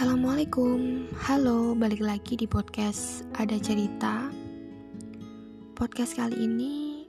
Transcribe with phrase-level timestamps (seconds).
[0.00, 4.32] Assalamualaikum, halo, balik lagi di podcast Ada Cerita.
[5.76, 7.04] Podcast kali ini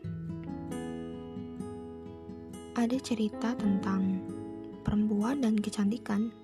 [2.75, 4.19] ada cerita tentang
[4.83, 6.35] perempuan dan kecantikan.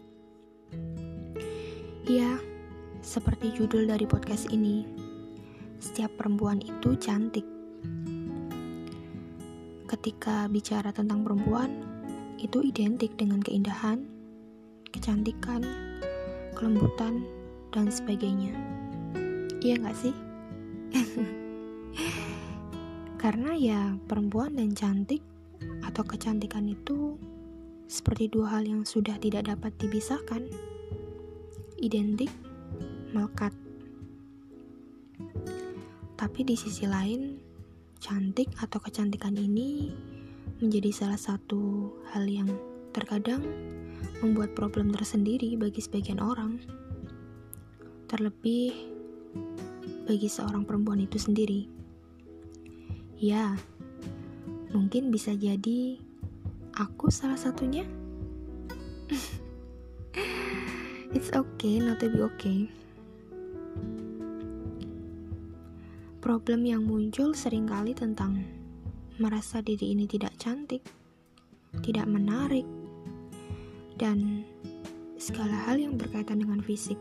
[2.07, 2.39] Ya,
[3.03, 4.87] seperti judul dari podcast ini,
[5.83, 7.43] setiap perempuan itu cantik.
[9.83, 11.83] Ketika bicara tentang perempuan,
[12.39, 14.07] itu identik dengan keindahan,
[14.95, 15.86] kecantikan,
[16.57, 17.21] kelembutan,
[17.69, 18.57] dan sebagainya.
[19.61, 20.15] Iya gak sih?
[23.21, 25.21] Karena ya perempuan dan cantik
[25.85, 27.17] atau kecantikan itu
[27.85, 30.49] seperti dua hal yang sudah tidak dapat dipisahkan.
[31.77, 32.33] Identik,
[33.13, 33.53] melekat.
[36.17, 37.37] Tapi di sisi lain,
[38.01, 39.93] cantik atau kecantikan ini
[40.57, 42.49] menjadi salah satu hal yang
[42.97, 43.45] terkadang
[44.25, 46.57] membuat problem tersendiri bagi sebagian orang.
[48.09, 48.73] Terlebih
[50.09, 51.69] bagi seorang perempuan itu sendiri.
[53.21, 53.53] Ya,
[54.73, 56.01] mungkin bisa jadi
[56.73, 57.85] aku salah satunya.
[61.13, 62.65] It's okay not to be okay.
[66.17, 68.41] Problem yang muncul sering kali tentang
[69.21, 70.83] merasa diri ini tidak cantik,
[71.81, 72.65] tidak menarik,
[73.97, 74.45] dan
[75.17, 76.97] segala hal yang berkaitan dengan fisik.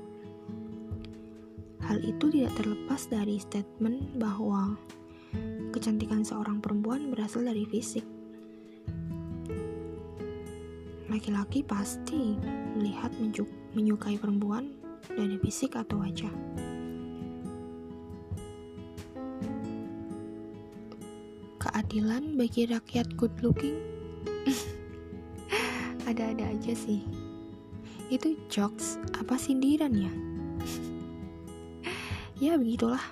[1.85, 4.75] Hal itu tidak terlepas dari statement bahwa
[5.71, 8.03] kecantikan seorang perempuan berasal dari fisik.
[11.07, 12.35] Laki-laki pasti
[12.75, 13.13] melihat
[13.77, 14.75] menyukai perempuan
[15.13, 16.33] dari fisik atau wajah.
[21.63, 23.79] Keadilan bagi rakyat good looking
[26.07, 27.03] ada-ada aja sih.
[28.07, 30.13] Itu jokes apa sindiran ya?
[32.37, 33.03] Ya begitulah.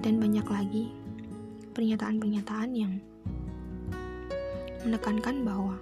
[0.00, 0.94] Dan banyak lagi
[1.74, 3.02] pernyataan-pernyataan yang
[4.86, 5.74] menekankan bahwa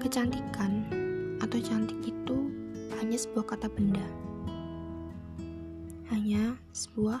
[0.00, 0.88] kecantikan
[1.40, 2.48] atau cantik itu
[2.96, 4.04] hanya sebuah kata benda.
[6.08, 7.20] Hanya sebuah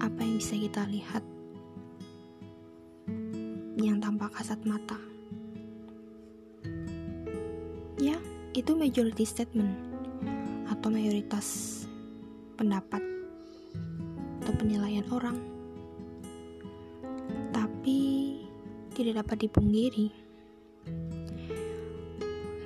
[0.00, 1.24] apa yang bisa kita lihat
[3.80, 5.11] yang tampak kasat mata
[8.02, 8.18] Ya,
[8.50, 9.70] itu majority statement
[10.66, 11.78] atau mayoritas
[12.58, 12.98] pendapat
[14.42, 15.38] atau penilaian orang.
[17.54, 17.98] Tapi
[18.90, 20.10] tidak dapat dipungkiri.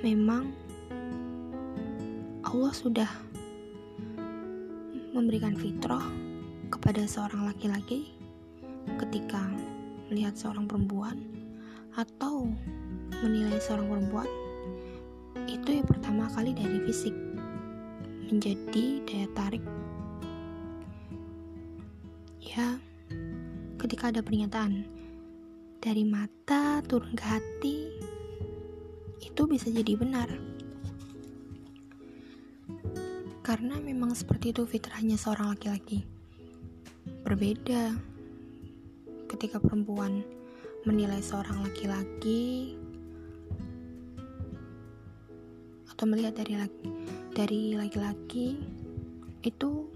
[0.01, 0.49] Memang
[2.41, 3.11] Allah sudah
[5.13, 6.01] memberikan fitrah
[6.73, 8.09] kepada seorang laki-laki
[9.05, 9.45] ketika
[10.09, 11.21] melihat seorang perempuan
[11.93, 12.49] atau
[13.21, 14.46] menilai seorang perempuan
[15.47, 17.15] itu yang pertama kali dari fisik.
[18.27, 19.63] Menjadi daya tarik.
[22.43, 22.75] Ya
[23.79, 24.83] ketika ada pernyataan
[25.79, 27.77] dari mata turun ke hati
[29.23, 30.27] itu bisa jadi benar.
[33.47, 36.03] Karena memang seperti itu fitrahnya seorang laki-laki.
[37.23, 37.95] Berbeda
[39.31, 40.23] ketika perempuan
[40.83, 42.75] menilai seorang laki-laki
[45.97, 46.89] atau melihat dari laki
[47.33, 48.61] dari laki-laki
[49.41, 49.89] itu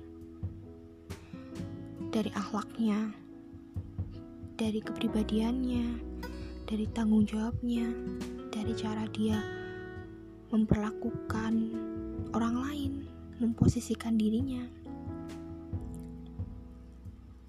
[2.10, 3.14] dari akhlaknya
[4.58, 6.02] dari kepribadiannya
[6.66, 7.86] dari tanggung jawabnya
[8.50, 9.38] dari cara dia
[10.50, 11.54] memperlakukan
[12.34, 12.94] orang lain
[13.38, 14.66] memposisikan dirinya.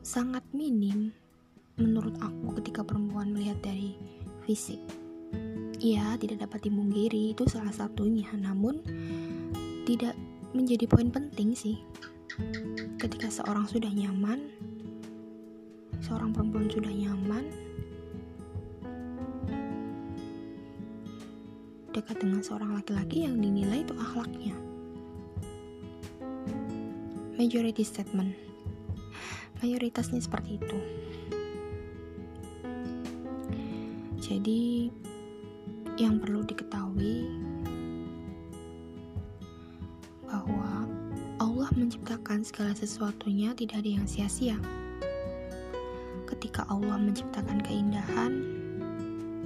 [0.05, 1.09] Sangat minim
[1.81, 3.97] menurut aku ketika perempuan melihat dari
[4.45, 5.02] fisik
[5.83, 8.87] Ya, tidak dapat dimungkiri itu salah satunya, namun
[9.83, 10.15] tidak
[10.55, 11.83] menjadi poin penting sih.
[13.03, 14.47] Ketika seorang sudah nyaman,
[15.99, 17.51] seorang perempuan sudah nyaman,
[21.91, 24.55] dekat dengan seorang laki-laki yang dinilai itu akhlaknya.
[27.35, 28.39] Majority statement.
[29.59, 30.79] Mayoritasnya seperti itu.
[34.23, 35.02] Jadi
[36.01, 37.29] yang perlu diketahui
[40.25, 40.89] bahwa
[41.37, 44.57] Allah menciptakan segala sesuatunya tidak ada yang sia-sia.
[46.25, 48.33] Ketika Allah menciptakan keindahan,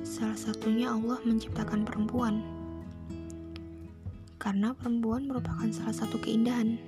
[0.06, 2.38] salah satunya Allah menciptakan perempuan.
[4.38, 6.78] Karena perempuan merupakan salah satu keindahan.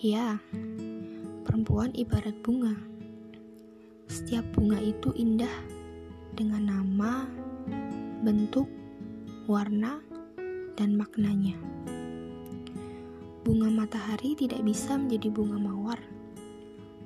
[0.00, 0.40] Ya,
[1.44, 2.72] perempuan ibarat bunga.
[4.08, 5.52] Setiap bunga itu indah
[6.32, 7.28] dengan nama,
[8.28, 8.68] bentuk,
[9.48, 10.04] warna,
[10.76, 11.56] dan maknanya.
[13.40, 15.96] Bunga matahari tidak bisa menjadi bunga mawar.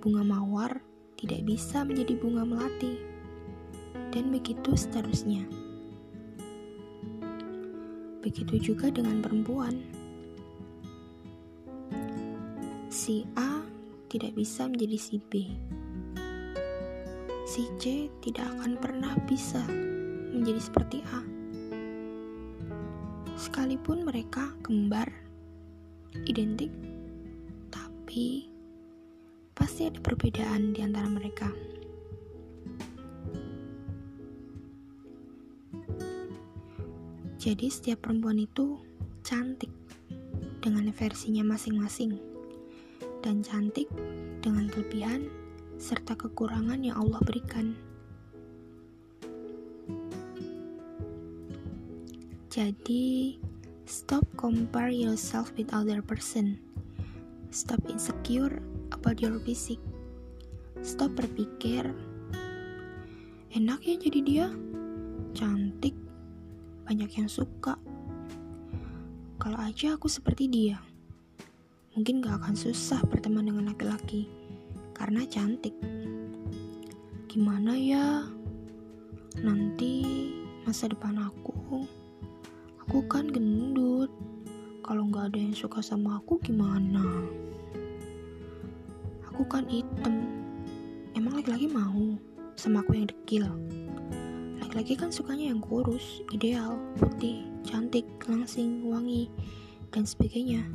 [0.02, 0.82] Bunga mawar
[1.14, 2.98] tidak bisa menjadi bunga melati.
[4.10, 5.46] Dan begitu seterusnya.
[8.18, 9.78] Begitu juga dengan perempuan.
[12.90, 13.62] Si A
[14.10, 15.32] tidak bisa menjadi si B.
[17.46, 19.62] Si C tidak akan pernah bisa
[20.32, 21.20] menjadi seperti A.
[23.36, 25.08] Sekalipun mereka kembar
[26.24, 26.72] identik,
[27.68, 28.48] tapi
[29.52, 31.48] pasti ada perbedaan di antara mereka.
[37.42, 38.78] Jadi setiap perempuan itu
[39.26, 39.70] cantik
[40.62, 42.14] dengan versinya masing-masing
[43.18, 43.90] dan cantik
[44.38, 45.26] dengan kelebihan
[45.74, 47.74] serta kekurangan yang Allah berikan.
[52.52, 53.40] Jadi,
[53.92, 56.56] Stop compare yourself with other person.
[57.50, 58.62] Stop insecure
[58.94, 59.82] about your physique.
[60.86, 61.90] Stop berpikir,
[63.52, 64.46] enak ya jadi dia,
[65.34, 65.98] cantik,
[66.86, 67.74] banyak yang suka.
[69.42, 70.78] Kalau aja aku seperti dia,
[71.98, 74.30] mungkin gak akan susah berteman dengan laki-laki
[74.94, 75.74] karena cantik.
[77.26, 78.24] Gimana ya?
[79.42, 80.30] Nanti
[80.62, 81.52] masa depan aku
[82.82, 84.10] Aku kan gendut.
[84.82, 87.06] Kalau nggak ada yang suka sama aku gimana?
[89.30, 90.26] Aku kan hitam.
[91.14, 92.18] Emang laki-laki mau
[92.58, 93.46] sama aku yang dekil?
[94.58, 99.30] Laki-laki kan sukanya yang kurus, ideal, putih, cantik, langsing, wangi,
[99.94, 100.66] dan sebagainya.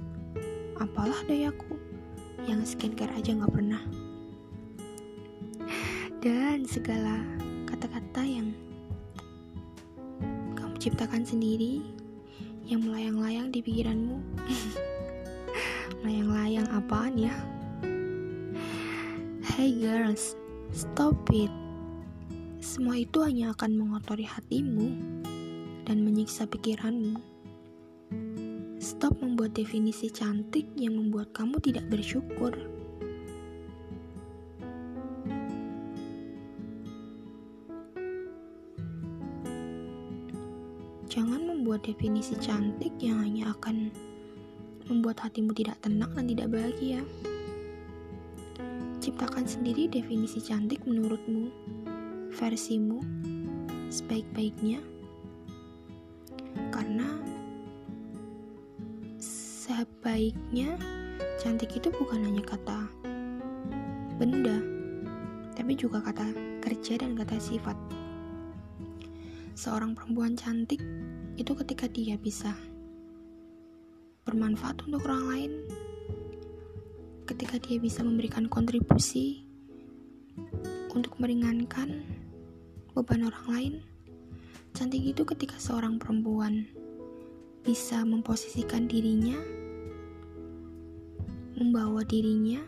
[0.79, 1.75] Apalah dayaku
[2.47, 3.83] yang skincare aja nggak pernah.
[6.23, 7.19] Dan segala
[7.67, 8.55] kata-kata yang
[10.55, 11.96] kamu ciptakan sendiri
[12.67, 14.19] yang melayang-layang di pikiranmu.
[16.03, 17.33] Melayang-layang apaan ya?
[19.55, 20.35] Hey girls,
[20.75, 21.49] stop it.
[22.59, 24.93] Semua itu hanya akan mengotori hatimu
[25.87, 27.23] dan menyiksa pikiranmu.
[28.83, 32.76] Stop membuat definisi cantik yang membuat kamu tidak bersyukur.
[41.87, 43.87] Definisi cantik yang hanya akan
[44.91, 46.99] membuat hatimu tidak tenang dan tidak bahagia.
[48.99, 51.47] Ciptakan sendiri definisi cantik menurutmu,
[52.35, 52.99] versimu,
[53.87, 54.83] sebaik-baiknya.
[56.75, 57.07] Karena
[59.23, 60.75] sebaiknya
[61.39, 62.91] cantik itu bukan hanya kata
[64.19, 64.59] benda,
[65.55, 67.96] tapi juga kata kerja dan kata sifat.
[69.57, 70.77] Seorang perempuan cantik
[71.33, 72.53] itu ketika dia bisa
[74.21, 75.51] bermanfaat untuk orang lain,
[77.25, 79.41] ketika dia bisa memberikan kontribusi
[80.93, 82.05] untuk meringankan
[82.93, 83.73] beban orang lain.
[84.77, 86.69] Cantik itu ketika seorang perempuan
[87.65, 89.41] bisa memposisikan dirinya,
[91.57, 92.61] membawa dirinya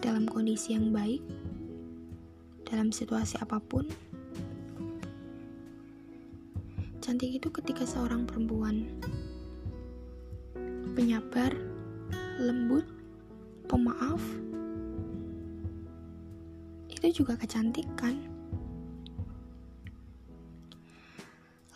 [0.00, 1.20] dalam kondisi yang baik,
[2.64, 3.84] dalam situasi apa pun
[7.12, 8.88] Cantik itu ketika seorang perempuan
[10.96, 11.52] penyabar,
[12.40, 12.88] lembut,
[13.68, 14.16] pemaaf,
[16.88, 18.16] itu juga kecantikan.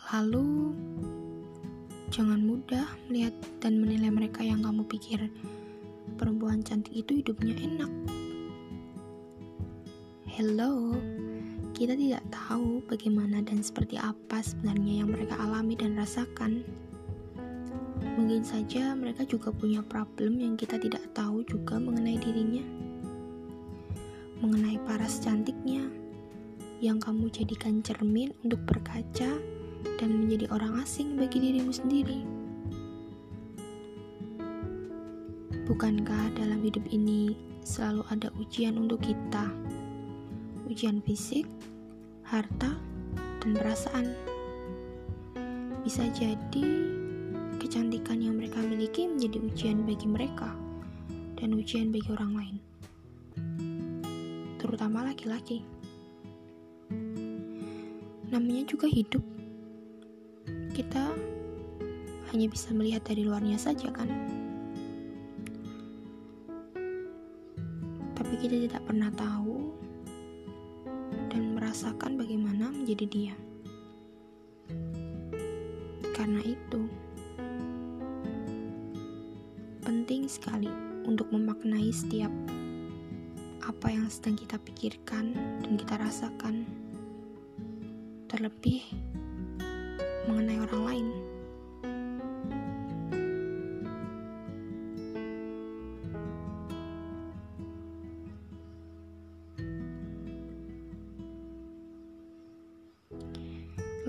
[0.09, 0.73] Lalu,
[2.09, 5.29] jangan mudah melihat dan menilai mereka yang kamu pikir
[6.17, 7.93] perempuan cantik itu hidupnya enak.
[10.33, 10.97] Hello,
[11.77, 16.65] kita tidak tahu bagaimana dan seperti apa sebenarnya yang mereka alami dan rasakan.
[18.17, 22.65] Mungkin saja mereka juga punya problem yang kita tidak tahu juga mengenai dirinya.
[24.41, 25.85] Mengenai paras cantiknya,
[26.81, 29.37] yang kamu jadikan cermin untuk berkaca
[30.01, 32.25] dan menjadi orang asing bagi dirimu sendiri.
[35.69, 39.45] Bukankah dalam hidup ini selalu ada ujian untuk kita?
[40.67, 41.47] Ujian fisik,
[42.27, 42.75] harta,
[43.39, 44.11] dan perasaan.
[45.87, 46.67] Bisa jadi
[47.55, 50.51] kecantikan yang mereka miliki menjadi ujian bagi mereka
[51.39, 52.55] dan ujian bagi orang lain,
[54.59, 55.63] terutama laki-laki.
[58.27, 59.23] Namanya juga hidup.
[60.75, 61.15] Kita
[62.35, 64.11] hanya bisa melihat dari luarnya saja, kan?
[68.19, 69.56] Tapi kita tidak pernah tahu
[71.67, 73.35] merasakan bagaimana menjadi dia.
[76.15, 76.87] Karena itu,
[79.83, 80.71] penting sekali
[81.03, 82.31] untuk memaknai setiap
[83.67, 86.63] apa yang sedang kita pikirkan dan kita rasakan,
[88.31, 88.87] terlebih
[90.31, 91.26] mengenai orang lain.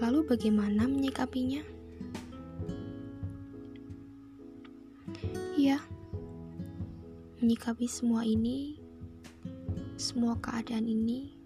[0.09, 1.61] Lalu, bagaimana menyikapinya?
[5.53, 5.85] Ya,
[7.45, 8.81] menyikapi semua ini,
[10.01, 11.37] semua keadaan ini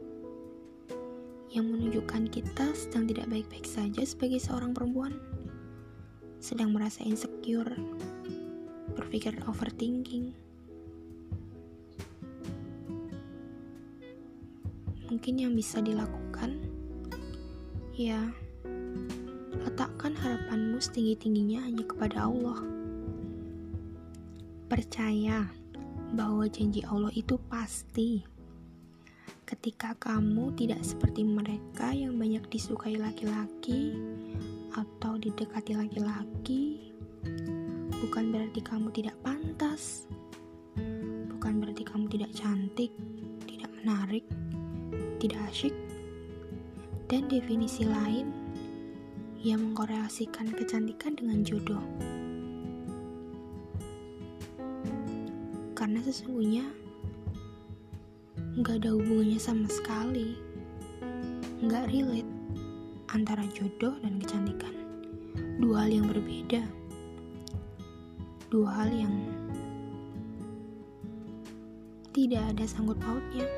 [1.51, 5.19] yang menunjukkan kita sedang tidak baik-baik saja sebagai seorang perempuan,
[6.39, 7.75] sedang merasa insecure,
[8.95, 10.39] berpikir overthinking.
[15.11, 16.63] Mungkin yang bisa dilakukan,
[17.99, 18.31] ya,
[19.83, 22.63] letakkan harapanmu setinggi-tingginya hanya kepada Allah.
[24.71, 25.51] Percaya
[26.15, 28.23] bahwa janji Allah itu pasti.
[29.43, 33.99] Ketika kamu tidak seperti mereka yang banyak disukai laki-laki
[34.71, 36.95] atau didekati laki-laki,
[38.07, 40.07] bukan berarti kamu tidak pantas,
[41.27, 42.95] bukan berarti kamu tidak cantik,
[43.51, 44.23] tidak menarik,
[45.19, 45.75] tidak asyik,
[47.11, 48.42] dan definisi lain
[49.43, 51.83] yang mengkorelasikan kecantikan dengan jodoh.
[55.83, 56.63] karena sesungguhnya
[58.55, 60.39] nggak ada hubungannya sama sekali.
[61.59, 62.31] Nggak relate
[63.11, 64.71] antara jodoh dan kecantikan.
[65.59, 66.63] Dua hal yang berbeda.
[68.47, 69.11] Dua hal yang
[72.15, 73.51] tidak ada sanggut pautnya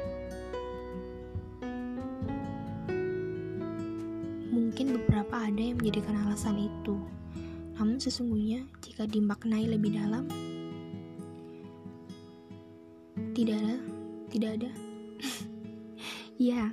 [4.75, 6.99] mungkin beberapa ada yang menjadikan alasan itu
[7.79, 10.27] namun sesungguhnya jika dimaknai lebih dalam
[13.35, 13.77] tidak ada,
[14.31, 14.71] tidak ada.
[16.51, 16.71] ya,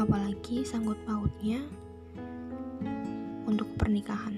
[0.00, 1.60] apalagi sanggut pautnya
[3.44, 4.36] untuk pernikahan.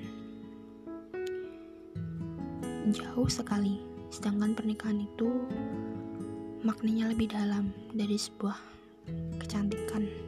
[2.91, 3.83] Jauh sekali,
[4.15, 5.31] sedangkan pernikahan itu
[6.67, 8.59] maknanya lebih dalam dari sebuah
[9.39, 10.26] kecantikan.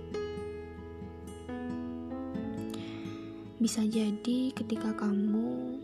[3.59, 5.83] Bisa jadi ketika kamu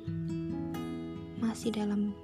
[1.42, 2.14] masih dalam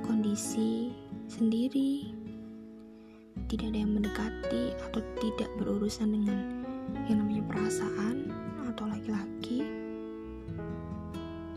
[0.00, 0.88] kondisi
[1.28, 2.08] sendiri,
[3.52, 6.64] tidak ada yang mendekati atau tidak berurusan dengan
[7.04, 8.32] yang namanya perasaan
[8.72, 9.60] atau laki-laki,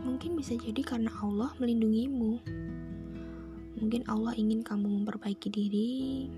[0.04, 2.36] mungkin bisa jadi karena Allah melindungimu.
[3.80, 6.28] Mungkin Allah ingin kamu memperbaiki diri,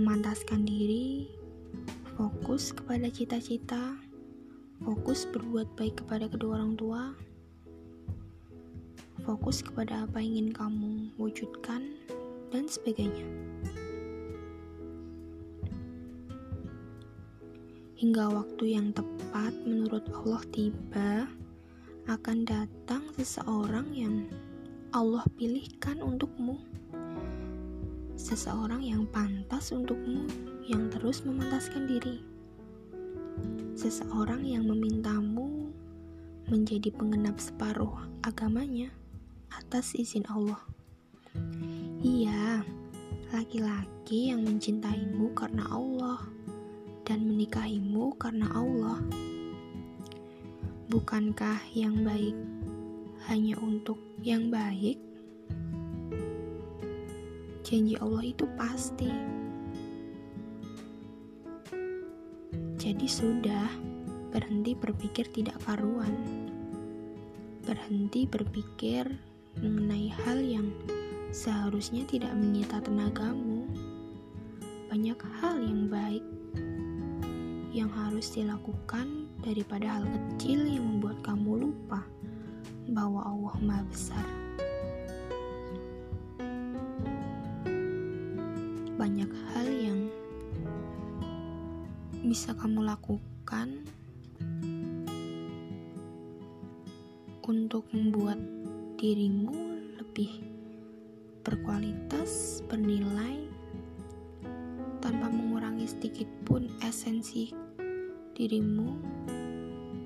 [0.00, 1.28] memantaskan diri,
[2.16, 4.00] fokus kepada cita-cita,
[4.82, 7.14] fokus berbuat baik kepada kedua orang tua,
[9.22, 11.94] fokus kepada apa yang ingin kamu wujudkan
[12.50, 13.22] dan sebagainya.
[18.02, 21.30] Hingga waktu yang tepat menurut Allah tiba,
[22.10, 24.26] akan datang seseorang yang
[24.90, 26.58] Allah pilihkan untukmu.
[28.18, 30.26] Seseorang yang pantas untukmu,
[30.66, 32.31] yang terus memantaskan diri.
[33.72, 35.72] Seseorang yang memintamu
[36.50, 38.92] menjadi pengenap separuh agamanya
[39.52, 40.60] atas izin Allah.
[42.02, 42.60] Iya,
[43.32, 46.20] laki-laki yang mencintaimu karena Allah
[47.08, 49.00] dan menikahimu karena Allah.
[50.92, 52.36] Bukankah yang baik
[53.30, 55.00] hanya untuk yang baik?
[57.64, 59.41] Janji Allah itu pasti.
[62.92, 63.72] Jadi sudah,
[64.36, 66.12] berhenti berpikir tidak karuan.
[67.64, 69.08] Berhenti berpikir
[69.56, 70.68] mengenai hal yang
[71.32, 73.64] seharusnya tidak menyita tenagamu.
[74.92, 76.20] Banyak hal yang baik
[77.72, 82.04] yang harus dilakukan daripada hal kecil yang membuat kamu lupa
[82.92, 84.26] bahwa Allah Maha Besar.
[89.00, 89.32] Banyak
[92.32, 93.84] bisa kamu lakukan
[97.44, 98.40] untuk membuat
[98.96, 99.52] dirimu
[100.00, 100.40] lebih
[101.44, 103.36] berkualitas, bernilai,
[105.04, 107.52] tanpa mengurangi sedikit pun esensi
[108.32, 108.96] dirimu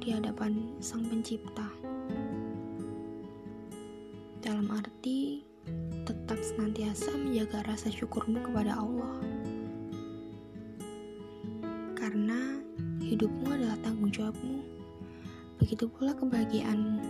[0.02, 1.71] di hadapan Sang Pencipta.
[4.42, 5.47] Dalam arti
[6.02, 9.36] tetap senantiasa menjaga rasa syukurmu kepada Allah.
[13.17, 14.61] Hidupmu adalah tanggung jawabmu.
[15.57, 17.01] Begitu pula kebahagiaanmu.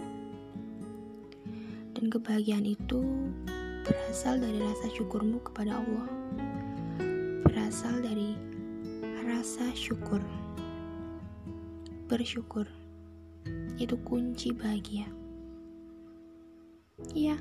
[1.99, 3.03] Dan kebahagiaan itu
[3.83, 6.07] berasal dari rasa syukurmu kepada Allah.
[7.43, 8.39] Berasal dari
[9.27, 10.23] rasa syukur.
[12.07, 12.71] Bersyukur
[13.83, 15.11] itu kunci bahagia.
[17.19, 17.35] Iya.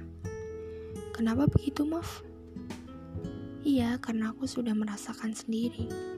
[1.13, 2.25] Kenapa begitu, Maaf?
[3.61, 6.14] Iya, karena aku sudah merasakan sendiri.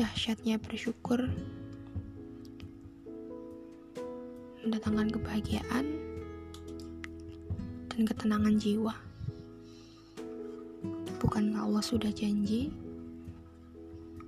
[0.00, 1.28] Dahsyatnya bersyukur
[4.64, 5.84] mendatangkan kebahagiaan
[7.92, 8.96] dan ketenangan jiwa.
[11.20, 12.72] Bukankah Allah sudah janji?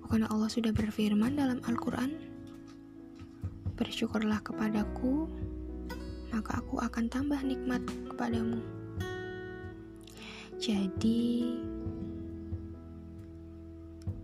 [0.04, 2.20] Bukankah Allah sudah berfirman dalam Al-Quran?
[3.72, 5.24] Bersyukurlah kepadaku,
[6.36, 7.80] maka aku akan tambah nikmat
[8.12, 8.60] kepadamu.
[10.60, 11.48] Jadi,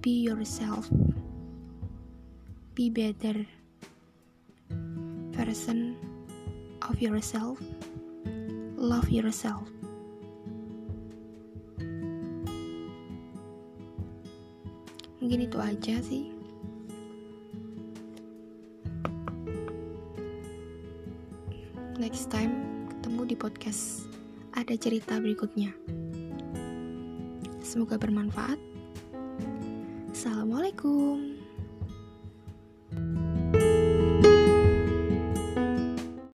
[0.04, 0.92] be yourself,
[2.78, 3.34] be better
[5.34, 5.98] version
[6.86, 7.58] of yourself,
[8.78, 9.66] love yourself.
[15.18, 16.30] Mungkin itu aja sih.
[21.98, 24.06] Next time ketemu di podcast
[24.54, 25.74] ada cerita berikutnya.
[27.58, 28.62] Semoga bermanfaat.
[30.14, 31.37] Assalamualaikum.